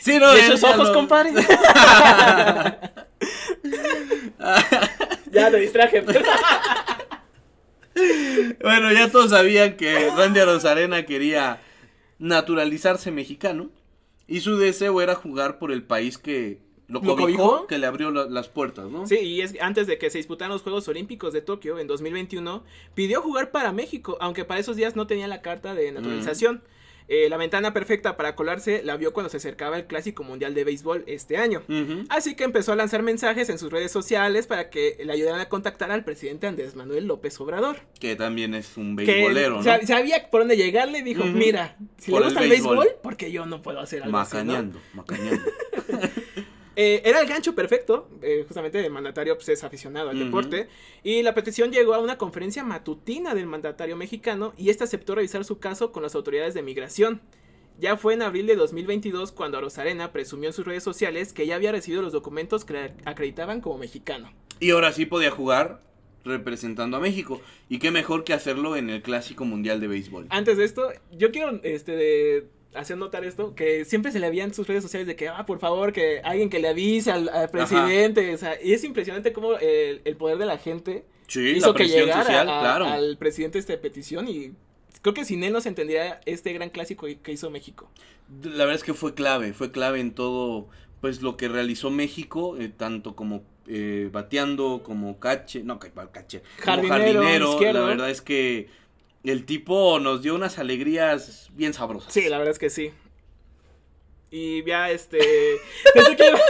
[0.00, 1.30] Sí, no, ¿Y ya- esos ojos, lo- compadre?
[5.30, 6.02] ya te distraje.
[8.62, 11.60] Bueno, ya todos sabían que Randy Arozarena quería
[12.18, 13.70] naturalizarse mexicano
[14.28, 18.10] y su deseo era jugar por el país que lo ¿Lo cobijó, que le abrió
[18.10, 19.06] la- las puertas, ¿no?
[19.06, 22.64] Sí, y es antes de que se disputaran los Juegos Olímpicos de Tokio en 2021,
[22.94, 26.62] pidió jugar para México, aunque para esos días no tenía la carta de naturalización.
[27.12, 30.62] Eh, la ventana perfecta para colarse la vio cuando se acercaba el Clásico Mundial de
[30.62, 31.62] Béisbol este año.
[32.08, 35.48] Así que empezó a lanzar mensajes en sus redes sociales para que le ayudaran a
[35.48, 37.78] contactar al presidente Andrés Manuel López Obrador.
[37.98, 39.62] Que también es un beisbolero, ¿no?
[39.64, 41.32] sab- sabía por dónde llegarle, dijo, Ujú.
[41.32, 42.88] mira, si Por le gusta el béisbol.
[43.02, 44.44] porque yo no puedo hacer algo así, ¿no?".
[44.44, 45.42] Macaneando, macaneando.
[46.82, 50.66] Eh, era el gancho perfecto, eh, justamente el mandatario pues, es aficionado al deporte,
[51.02, 55.44] y la petición llegó a una conferencia matutina del mandatario mexicano y este aceptó revisar
[55.44, 57.20] su caso con las autoridades de migración.
[57.78, 61.56] Ya fue en abril de 2022 cuando Arozarena presumió en sus redes sociales que ya
[61.56, 64.32] había recibido los documentos que le acreditaban como mexicano.
[64.58, 65.82] Y ahora sí podía jugar
[66.24, 67.42] representando a México.
[67.68, 70.28] Y qué mejor que hacerlo en el Clásico Mundial de Béisbol.
[70.30, 74.54] Antes de esto, yo quiero este, hacer notar esto, que siempre se le había en
[74.54, 77.50] sus redes sociales de que, ah, por favor, que alguien que le avise al, al
[77.50, 81.72] presidente, o sea, y es impresionante cómo el, el poder de la gente Sí, hizo
[81.72, 82.86] la que llegara social, a- claro.
[82.86, 84.52] al presidente esta petición y
[85.02, 87.90] creo que sin él no se entendería este gran clásico que hizo México.
[88.42, 90.68] La verdad es que fue clave, fue clave en todo
[91.00, 96.42] pues lo que realizó México, eh, tanto como eh, bateando, como cache, no, ca- cache,
[96.64, 98.68] como Jardinero, la verdad es que
[99.24, 102.12] el tipo nos dio unas alegrías bien sabrosas.
[102.12, 102.92] Sí, la verdad es que sí.
[104.30, 105.18] Y ya este...
[105.94, 106.40] pensé que iba-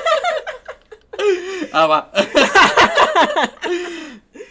[1.72, 2.10] Ah, va.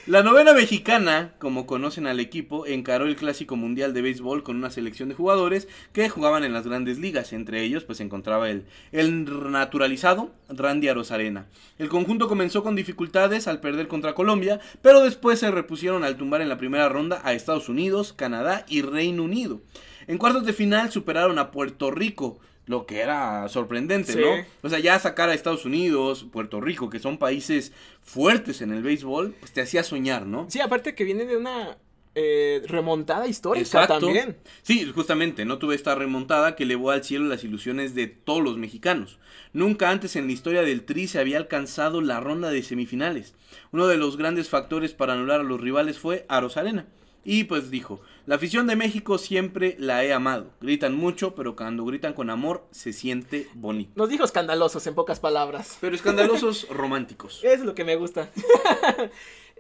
[0.10, 4.72] La novena mexicana, como conocen al equipo, encaró el Clásico Mundial de Béisbol con una
[4.72, 7.32] selección de jugadores que jugaban en las grandes ligas.
[7.32, 11.46] Entre ellos, pues se encontraba el, el naturalizado Randy Arozarena.
[11.78, 16.42] El conjunto comenzó con dificultades al perder contra Colombia, pero después se repusieron al tumbar
[16.42, 19.62] en la primera ronda a Estados Unidos, Canadá y Reino Unido.
[20.08, 24.20] En cuartos de final superaron a Puerto Rico, lo que era sorprendente, Sí.
[24.20, 24.46] ¿no?
[24.62, 28.84] O sea, ya sacar a Estados Unidos, Puerto Rico, que son países fuertes en el
[28.84, 30.46] béisbol, pues te hacía soñar, ¿no?
[30.52, 31.80] Sí, aparte que viene de una
[32.14, 33.98] eh, remontada histórica Exacto.
[34.00, 34.38] también.
[34.62, 38.58] Sí, justamente, no tuve esta remontada que elevó al cielo las ilusiones de todos los
[38.58, 39.18] mexicanos.
[39.52, 43.34] Nunca antes en la historia del Tri se había alcanzado la ronda de semifinales.
[43.72, 46.86] Uno de los grandes factores para anular a los rivales fue Arozarena.
[47.24, 50.52] Y pues dijo, la afición de México siempre la he amado.
[50.62, 53.92] Gritan mucho, pero cuando gritan con amor se siente bonito.
[53.96, 55.78] Nos dijo escandalosos en pocas palabras.
[55.82, 57.42] Pero escandalosos románticos.
[57.44, 58.30] Es lo que me gusta.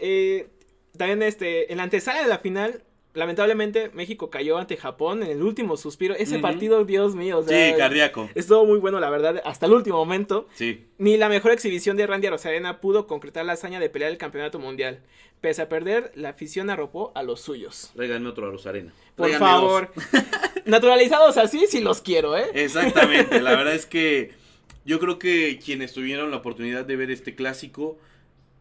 [0.02, 0.50] Eh,
[0.98, 5.42] también este, en la antesala de la final, lamentablemente México cayó ante Japón en el
[5.44, 6.16] último suspiro.
[6.16, 8.30] Ese partido, Dios mío, o sea, Sí, cardíaco.
[8.36, 10.48] estuvo muy bueno, la verdad, hasta el último momento.
[10.54, 10.86] Sí.
[10.98, 14.60] Ni la mejor exhibición de Randy Rosarena pudo concretar la hazaña de pelear el campeonato
[14.60, 15.00] mundial.
[15.42, 17.92] Pese a perder, la afición arropó a los suyos.
[17.96, 18.94] Tráiganme otro a Rosarena.
[19.16, 19.92] Por favor.
[20.66, 22.46] Naturalizados así, sí los quiero, ¿eh?
[22.54, 23.42] Exactamente.
[23.42, 24.32] La verdad es que
[24.86, 27.98] yo creo que quienes tuvieron la oportunidad de ver este clásico,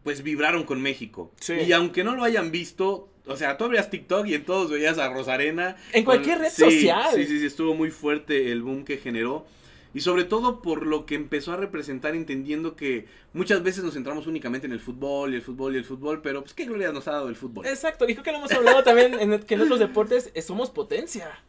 [0.03, 1.31] pues vibraron con México.
[1.39, 1.53] Sí.
[1.53, 4.97] Y aunque no lo hayan visto, o sea, tú abrías TikTok y en todos veías
[4.97, 5.77] a Rosarena.
[5.93, 7.09] En con- cualquier red Sí, social.
[7.15, 9.45] Sí, sí, sí, estuvo muy fuerte el boom que generó.
[9.91, 14.27] Y sobre todo por lo que empezó a representar, entendiendo que muchas veces nos centramos
[14.27, 17.07] únicamente en el fútbol y el fútbol y el fútbol, pero pues qué gloria nos
[17.07, 17.65] ha dado el fútbol.
[17.65, 20.69] Exacto, y creo que lo hemos hablado también en que en otros deportes eh, somos
[20.69, 21.43] potencia.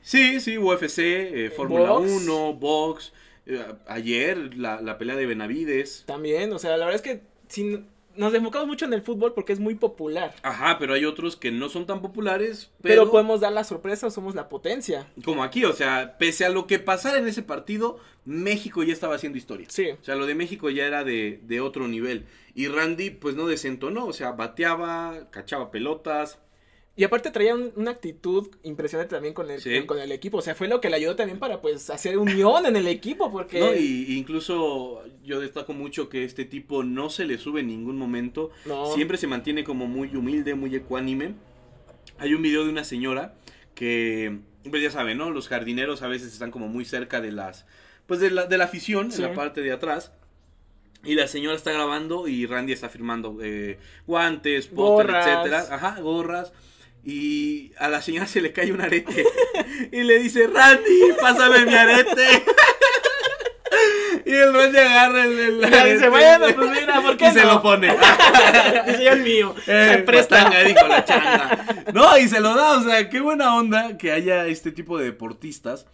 [0.00, 2.10] Sí, sí, UFC, eh, Fórmula Box.
[2.10, 3.12] 1, box.
[3.46, 6.04] eh, ayer la, la pelea de Benavides.
[6.06, 7.84] También, o sea, la verdad es que si
[8.16, 10.34] nos enfocamos mucho en el fútbol porque es muy popular.
[10.42, 12.70] Ajá, pero hay otros que no son tan populares.
[12.82, 15.06] Pero, Pero, podemos dar la sorpresa, somos la potencia.
[15.24, 19.14] como aquí, o sea, pese a lo que pasara en ese partido, México ya estaba
[19.14, 19.66] haciendo historia.
[19.70, 19.90] Sí.
[19.90, 22.26] O sea, lo de México ya era de, de otro nivel.
[22.54, 26.38] Y Randy, pues no desentonó, o sea, bateaba, cachaba pelotas.
[26.94, 29.84] Y aparte traía un- una actitud impresionante también con el, Sí.
[29.86, 30.38] con el equipo.
[30.38, 33.32] O sea, fue lo que le ayudó también para pues hacer unión en el equipo.
[33.32, 33.74] Porque ¿no?
[33.74, 38.50] Y, incluso yo destaco mucho que este tipo no se le sube en ningún momento.
[38.66, 38.92] No.
[38.92, 41.34] Siempre se mantiene como muy humilde, muy ecuánime.
[42.18, 43.34] Hay un video de una señora
[43.74, 45.30] que, pues ya saben, ¿no?
[45.30, 47.64] Los jardineros a veces están como muy cerca de las,
[48.06, 49.22] pues de la, de la afición, Sí.
[49.22, 50.12] en la parte de atrás.
[51.04, 55.66] Y la señora está grabando y Randy está firmando eh, guantes, póster, etcétera.
[55.70, 56.52] Ajá, gorras.
[57.04, 59.24] Y a la señora se le cae un arete.
[59.92, 62.44] y le dice, Randy, pásame mi arete.
[64.26, 66.08] y el Randy agarra el, el Y ella dice, arete.
[66.10, 67.88] bueno, pues mira, ¿por qué Y se lo pone.
[67.88, 69.54] Dice, "Ya es mío.
[69.66, 70.48] Eh, se presta.
[70.88, 71.84] la changa.
[71.92, 75.06] No, y se lo da, o sea, qué buena onda que haya este tipo de
[75.06, 75.86] deportistas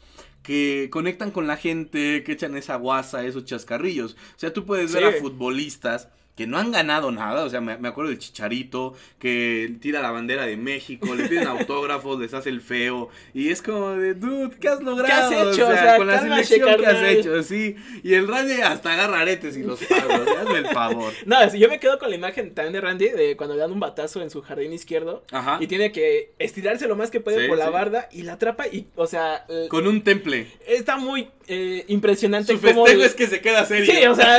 [0.43, 4.13] que conectan con la gente, que echan esa guasa, esos chascarrillos.
[4.15, 5.17] O sea, tú puedes ver Sí.
[5.19, 9.75] a futbolistas que no han ganado nada, o sea, me, me acuerdo del Chicharito, que
[9.81, 13.91] tira la bandera de México, le piden autógrafos, les hace el feo, y es como
[13.91, 15.53] de, dude, ¿qué has logrado?
[15.53, 15.67] hecho?
[15.69, 17.75] O sea, con la selección que has hecho, sí,
[18.05, 19.99] y el Randy hasta agarra aretes y los sea,
[20.41, 21.13] hazme el favor.
[21.27, 23.81] No, yo me quedo con la imagen también de Randy de cuando le dan un
[23.81, 25.59] batazo en su jardín izquierdo Ajá.
[25.61, 28.67] y tiene que estirarse lo más que puede Sí, por la barda y la atrapa
[28.69, 30.47] y, o sea, eh, Con un temple.
[30.69, 32.53] está muy eh, impresionante.
[32.53, 33.93] Su festejo el- es que se queda serio.
[33.93, 34.39] Sí, o sea,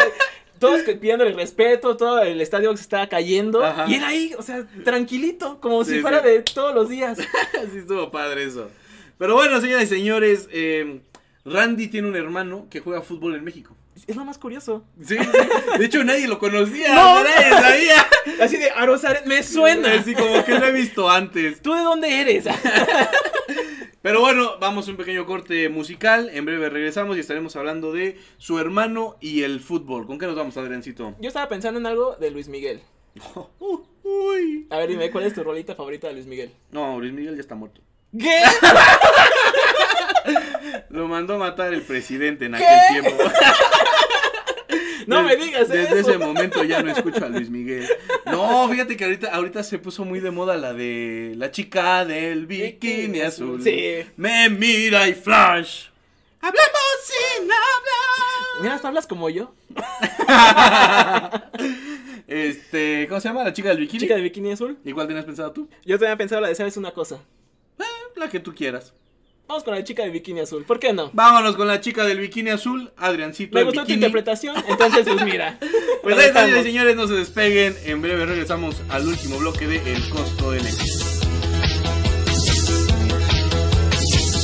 [0.60, 3.86] todos que- pidiéndole respeto, todo el estadio se estaba cayendo Ajá.
[3.88, 6.28] y él ahí, o sea, tranquilito, como Sí, si fuera sí.
[6.30, 7.18] de todos los días.
[7.72, 8.70] sí estuvo padre eso.
[9.18, 11.02] Pero bueno, señoras y señores, eh,
[11.46, 13.76] Randy tiene un hermano que juega fútbol en México.
[14.08, 14.86] Es lo más curioso.
[15.06, 15.18] Sí.
[15.78, 16.96] De hecho, nadie lo conocía.
[16.96, 17.22] No.
[17.24, 18.08] nadie sabía.
[18.42, 19.94] Así de Arosaret, me suena.
[19.94, 21.62] Así como que lo he visto antes.
[21.62, 22.46] ¿Tú de dónde eres?
[24.02, 26.30] Pero bueno, vamos a un pequeño corte musical.
[26.34, 30.08] En breve regresamos y estaremos hablando de su hermano y el fútbol.
[30.08, 31.16] ¿Con qué nos vamos, Adriancito?
[31.20, 32.82] Yo estaba pensando en algo de Luis Miguel.
[34.04, 34.68] Uy.
[34.70, 36.54] A ver, dime, ¿cuál es tu rolita favorita de Luis Miguel?
[36.72, 37.82] No, Luis Miguel ya está muerto.
[38.18, 38.42] ¿Qué?
[40.90, 42.66] Lo mandó a matar el presidente en ¿Qué?
[42.66, 43.24] aquel tiempo.
[45.10, 46.10] No me digas Desde eso.
[46.12, 47.88] ese momento ya no escucho a Luis Miguel.
[48.26, 52.46] No, fíjate que ahorita, ahorita se puso muy de moda la de la chica del
[52.46, 53.62] bikini azul.
[53.64, 54.06] Sí.
[54.18, 55.88] Me mira y flash.
[56.42, 56.70] Hablamos
[57.04, 58.62] sin hablar.
[58.62, 59.54] Mira, hasta hablas como yo.
[62.28, 63.44] Este, ¿cómo se llama?
[63.44, 64.02] La chica del bikini.
[64.02, 64.78] Chica de bikini azul.
[64.86, 65.68] ¿Y cuál tenías pensado tú?
[65.84, 67.20] Yo tenía pensado la de sabes una cosa.
[67.80, 67.84] Eh,
[68.16, 68.94] la que tú quieras.
[69.50, 70.64] Vamos con la chica de bikini azul.
[70.64, 71.10] ¿Por qué no?
[71.12, 73.58] Vámonos con la chica del bikini azul, Adriancito.
[73.58, 74.06] Me gustó tu bikini.
[74.06, 75.58] interpretación, entonces pues mira.
[76.04, 77.76] Pues ahí está, señores, no se despeguen.
[77.84, 81.04] En breve regresamos al último bloque de El costo del éxito.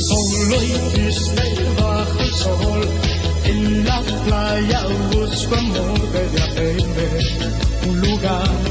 [0.08, 2.88] Solo y triste bajo el sol,
[3.44, 7.52] en la playa busco amor de aprender
[7.88, 8.65] un lugar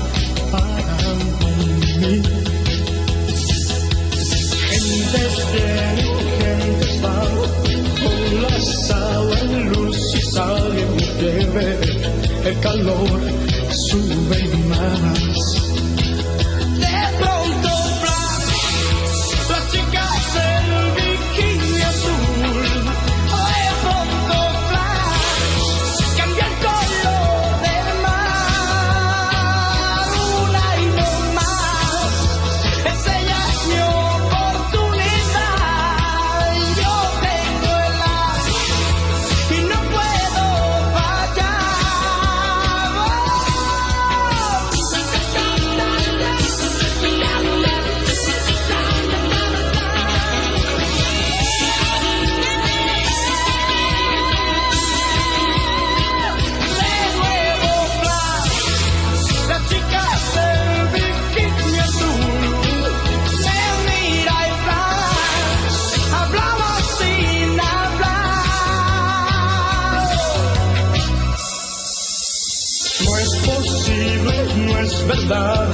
[74.85, 75.67] es verdad.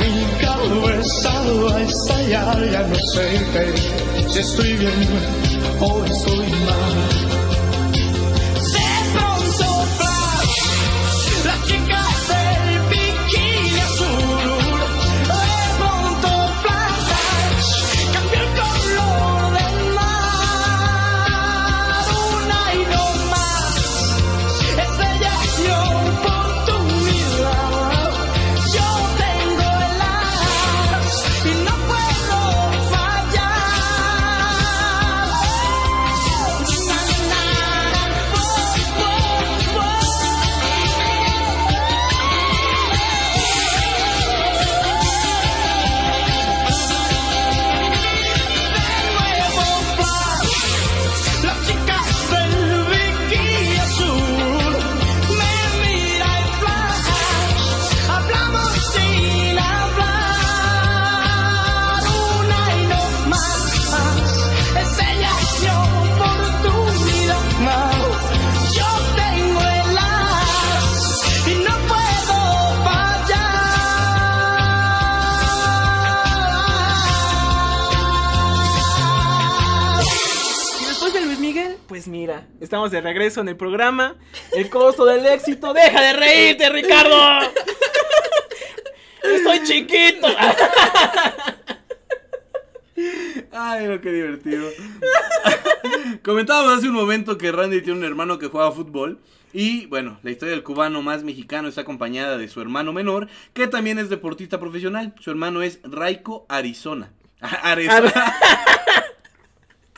[0.00, 5.08] Mi cabeza a estallar, ya no sé qué, si estoy bien
[5.80, 7.49] o estoy mal.
[82.00, 84.16] Pues mira, estamos de regreso en el programa.
[84.56, 85.74] El costo del éxito.
[85.74, 87.14] ¡Deja de reírte, Ricardo!
[89.22, 90.26] Estoy chiquito.
[93.52, 94.66] Ay, no, qué divertido.
[96.24, 99.20] Comentábamos hace un momento que Randy tiene un hermano que juega fútbol.
[99.52, 103.66] Y bueno, la historia del cubano más mexicano está acompañada de su hermano menor, que
[103.66, 105.14] también es deportista profesional.
[105.20, 107.12] Su hermano es Raico Arizona.
[107.40, 108.34] Arizona.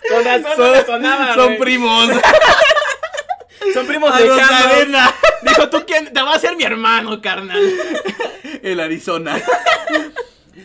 [0.09, 2.09] Con razón no Son, sonaba, primos.
[3.74, 5.12] Son primos de los Carlos.
[5.42, 6.12] Dijo, ¿tú quién?
[6.12, 7.61] Te va a ser mi hermano, carnal.
[8.62, 9.40] El Arizona.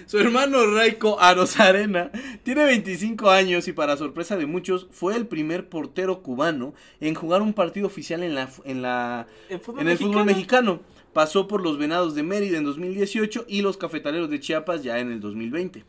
[0.05, 2.11] Su hermano Raiko Arozarena
[2.43, 7.41] tiene 25 años y para sorpresa de muchos fue el primer portero cubano en jugar
[7.41, 10.81] un partido oficial en la en la ¿El fútbol en el fútbol mexicano.
[11.13, 15.11] Pasó por los Venados de Mérida en 2018 y los Cafetaleros de Chiapas ya en
[15.11, 15.83] el 2020.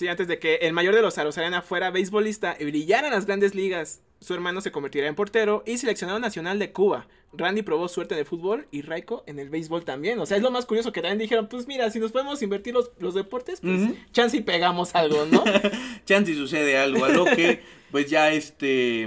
[0.00, 3.26] Sí, antes de que el mayor de los Arozarena fuera beisbolista y brillara en las
[3.26, 7.06] grandes ligas, su hermano se convertirá en portero y seleccionado nacional de Cuba.
[7.34, 10.18] Randy probó suerte en el fútbol y Raiko en el béisbol también.
[10.18, 12.72] O sea, es lo más curioso que también dijeron, pues mira, si nos podemos invertir
[12.72, 13.94] los, los deportes, pues Ujú.
[14.10, 15.44] chance y pegamos algo, ¿no?
[16.06, 19.06] Chance y sucede algo, a lo que pues ya este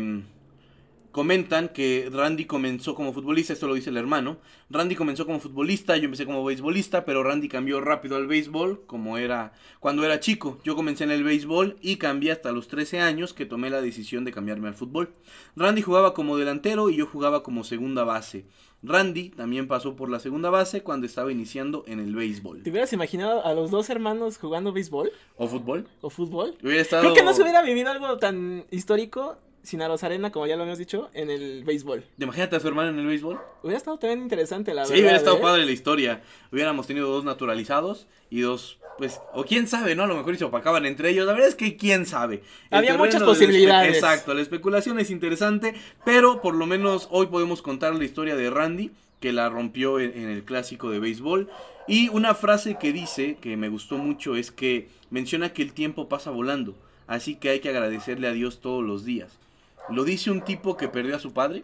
[1.14, 4.38] comentan que Randy comenzó como futbolista, esto lo dice el hermano.
[4.72, 9.20] Randy comenzó como futbolista, yo empecé como beisbolista, pero Randy cambió rápido al béisbol, como
[9.20, 10.60] era cuando era chico.
[10.64, 14.26] Yo comencé en el béisbol y cambié hasta los 13 años que tomé la decisión
[14.26, 15.14] de cambiarme al fútbol.
[15.56, 18.48] Randy jugaba como delantero y yo jugaba como segunda base.
[18.82, 22.64] Randy también pasó por la segunda base cuando estaba iniciando en el béisbol.
[22.64, 25.88] ¿Te hubieras imaginado a los dos hermanos jugando béisbol ¿O fútbol?
[26.02, 26.58] o fútbol?
[26.64, 27.04] Hubiera estado...
[27.04, 30.78] Creo que no se hubiera vivido algo tan histórico sin Arozarena, como ya lo habíamos
[30.80, 32.04] dicho, en el béisbol.
[32.20, 33.40] Imagínate a su hermano en el béisbol.
[33.64, 35.02] Hubiera estado también interesante, la Sí, verdad.
[35.04, 35.42] hubiera estado ¿eh?
[35.42, 36.22] padre la historia.
[36.52, 40.04] Hubiéramos tenido dos naturalizados y dos, pues, o quién sabe, ¿no?
[40.04, 41.26] A lo mejor se opacaban entre ellos.
[41.26, 42.44] La verdad es que quién sabe.
[42.72, 43.96] El Había muchas posibilidades.
[43.96, 48.50] Exacto, la especulación es interesante, pero por lo menos hoy podemos contar la historia de
[48.50, 48.92] Randy,
[49.22, 51.50] que la rompió en, en el clásico de béisbol.
[51.88, 56.10] Y una frase que dice, que me gustó mucho, es que menciona que el tiempo
[56.10, 56.76] pasa volando,
[57.08, 59.40] así que hay que agradecerle a Dios todos los días.
[59.90, 61.64] Lo dice un tipo que perdió a su padre,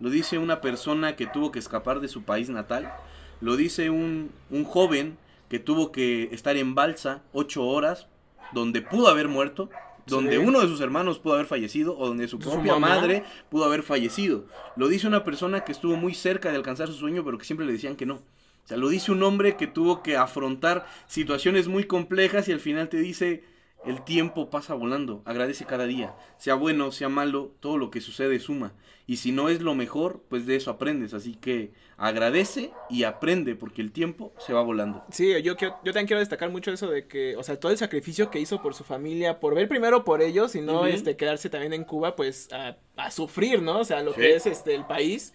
[0.00, 2.92] lo dice una persona que tuvo que escapar de su país natal.
[3.40, 5.16] Lo dice un, un joven
[5.48, 8.06] que tuvo que estar en balsa ocho horas,
[8.52, 9.68] donde pudo haber muerto,
[10.06, 10.38] donde Sí.
[10.38, 14.44] uno de sus hermanos pudo haber fallecido, o donde su propia madre pudo haber fallecido.
[14.76, 17.66] Lo dice una persona que estuvo muy cerca de alcanzar su sueño, pero que siempre
[17.66, 18.14] le decían que no.
[18.14, 22.60] O sea, lo dice un hombre que tuvo que afrontar situaciones muy complejas y al
[22.60, 23.44] final te dice,
[23.84, 28.38] el tiempo pasa volando, agradece cada día, sea bueno, sea malo, todo lo que sucede
[28.40, 28.72] suma.
[29.06, 31.12] Y si no es lo mejor, pues de eso aprendes.
[31.12, 35.04] Así que agradece y aprende porque el tiempo se va volando.
[35.10, 37.78] Sí, yo, quiero- yo también quiero destacar mucho eso de que, o sea, todo el
[37.78, 41.50] sacrificio que hizo por su familia, por ver primero por ellos y no este, quedarse
[41.50, 43.80] también en Cuba, pues a, a sufrir, ¿no?
[43.80, 44.20] O sea, lo Sí.
[44.20, 45.32] que es este el país.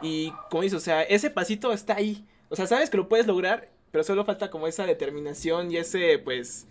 [0.00, 2.24] Y como dices, o sea, ese pasito está ahí.
[2.48, 6.18] O sea, sabes que lo puedes lograr, pero solo falta como esa determinación y ese,
[6.18, 6.66] pues,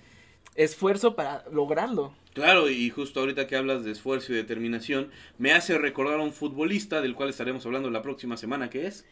[0.56, 2.14] esfuerzo para lograrlo.
[2.34, 6.34] Claro, y justo ahorita que hablas de esfuerzo y determinación, me hace recordar a un
[6.34, 9.06] futbolista del cual estaremos hablando la próxima semana, que es...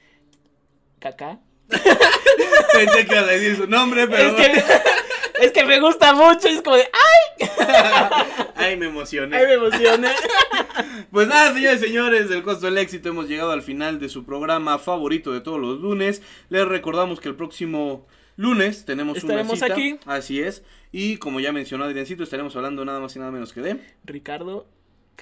[1.00, 1.40] Kaká.
[1.68, 4.38] Pensé que ibas a decir su nombre, pero...
[4.38, 4.64] Es que,
[5.42, 7.50] es que me gusta mucho, es como de, ¡ay!
[8.56, 9.38] Ay, me emocioné.
[9.38, 10.10] ¡Ay, me emocioné!
[11.12, 14.26] Pues nada, señores y señores, del costo del éxito hemos llegado al final de su
[14.26, 16.22] programa favorito de todos los lunes.
[16.50, 18.06] Les recordamos que el próximo
[18.40, 19.74] Lunes tenemos Estaremos una cita.
[19.74, 20.00] aquí.
[20.06, 20.64] Así es.
[20.94, 23.82] Y como ya mencionó Adriancito, estaremos hablando nada más y nada menos que de.
[24.06, 24.66] Ricardo.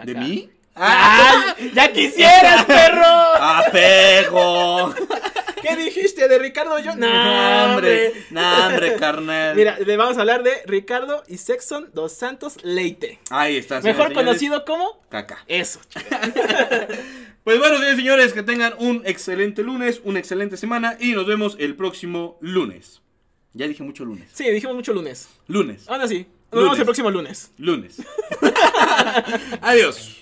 [0.04, 0.52] ¿De mí?
[0.76, 1.72] ¡Ay!
[1.74, 3.04] ¡Ya quisieras, perro!
[3.40, 4.94] ¡Apego!
[5.64, 6.96] ¿Qué dijiste de Ricardo yo?
[6.96, 8.14] No, ¡No, hombre!
[8.30, 9.56] ¡No, hombre, carnal!
[9.56, 13.18] Mira, le vamos a hablar de Ricardo y Sexton dos Santos Leite.
[13.32, 13.82] Ahí está.
[13.82, 14.26] Mejor señores, señores.
[14.26, 15.44] conocido como Caca.
[15.48, 15.80] eso.
[17.44, 21.56] Pues bueno, señores, señores, que tengan un excelente lunes, una excelente semana y nos vemos
[21.60, 23.02] el próximo lunes.
[23.58, 24.30] Ya dije mucho lunes.
[24.34, 25.28] Sí, dijimos mucho lunes.
[25.48, 25.90] Lunes.
[25.90, 26.28] Ahora sí.
[26.52, 26.64] Nos Lunes.
[26.66, 27.52] vemos el próximo lunes.
[27.58, 28.02] Lunes.
[29.62, 30.22] Adiós.